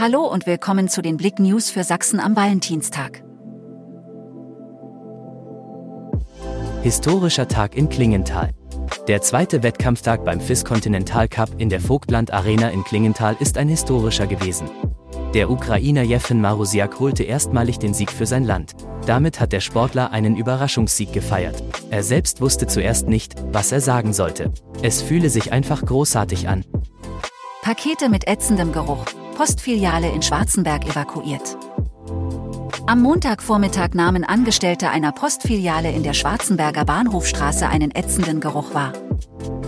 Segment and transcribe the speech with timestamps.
[0.00, 3.24] Hallo und willkommen zu den Blick News für Sachsen am Valentinstag.
[6.84, 8.50] Historischer Tag in Klingenthal.
[9.08, 13.68] Der zweite Wettkampftag beim FIS Continental Cup in der Vogtland Arena in Klingenthal ist ein
[13.68, 14.70] historischer gewesen.
[15.34, 18.76] Der Ukrainer Jefin Marusiak holte erstmalig den Sieg für sein Land.
[19.04, 21.60] Damit hat der Sportler einen Überraschungssieg gefeiert.
[21.90, 24.52] Er selbst wusste zuerst nicht, was er sagen sollte.
[24.80, 26.64] Es fühle sich einfach großartig an.
[27.62, 29.04] Pakete mit ätzendem Geruch.
[29.38, 31.56] Postfiliale in Schwarzenberg evakuiert.
[32.88, 38.94] Am Montagvormittag nahmen Angestellte einer Postfiliale in der Schwarzenberger Bahnhofstraße einen ätzenden Geruch wahr.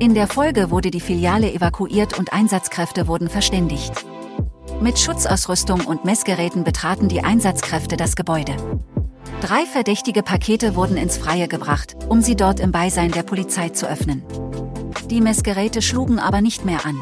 [0.00, 3.92] In der Folge wurde die Filiale evakuiert und Einsatzkräfte wurden verständigt.
[4.80, 8.56] Mit Schutzausrüstung und Messgeräten betraten die Einsatzkräfte das Gebäude.
[9.42, 13.88] Drei verdächtige Pakete wurden ins Freie gebracht, um sie dort im Beisein der Polizei zu
[13.88, 14.24] öffnen.
[15.08, 16.98] Die Messgeräte schlugen aber nicht mehr an.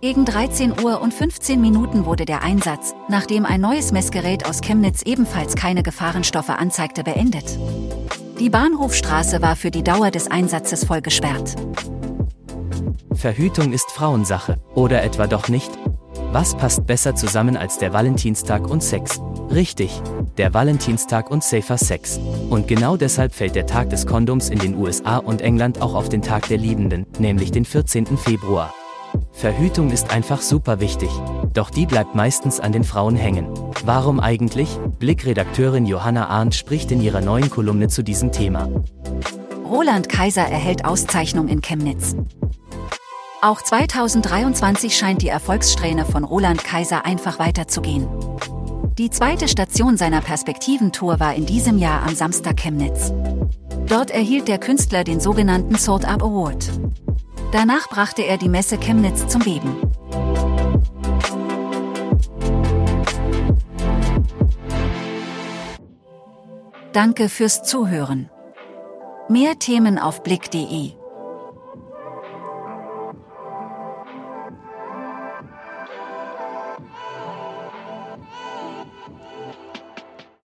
[0.00, 5.02] Gegen 13 Uhr und 15 Minuten wurde der Einsatz, nachdem ein neues Messgerät aus Chemnitz
[5.02, 7.58] ebenfalls keine Gefahrenstoffe anzeigte, beendet.
[8.38, 11.56] Die Bahnhofstraße war für die Dauer des Einsatzes voll gesperrt.
[13.12, 15.72] Verhütung ist Frauensache, oder etwa doch nicht?
[16.30, 19.20] Was passt besser zusammen als der Valentinstag und Sex?
[19.50, 20.00] Richtig,
[20.36, 22.20] der Valentinstag und Safer Sex.
[22.50, 26.08] Und genau deshalb fällt der Tag des Kondoms in den USA und England auch auf
[26.08, 28.16] den Tag der Liebenden, nämlich den 14.
[28.16, 28.72] Februar.
[29.38, 31.10] Verhütung ist einfach super wichtig,
[31.54, 33.46] doch die bleibt meistens an den Frauen hängen.
[33.84, 34.68] Warum eigentlich?
[34.98, 38.68] Blickredakteurin Johanna Arndt spricht in ihrer neuen Kolumne zu diesem Thema.
[39.64, 42.16] Roland Kaiser erhält Auszeichnung in Chemnitz.
[43.40, 48.08] Auch 2023 scheint die Erfolgssträhne von Roland Kaiser einfach weiterzugehen.
[48.98, 53.12] Die zweite Station seiner Perspektiventour war in diesem Jahr am Samstag Chemnitz.
[53.86, 56.68] Dort erhielt der Künstler den sogenannten Sword Up Award.
[57.50, 59.76] Danach brachte er die Messe Chemnitz zum Beben.
[66.92, 68.28] Danke fürs Zuhören.
[69.28, 70.92] Mehr Themen auf blick.de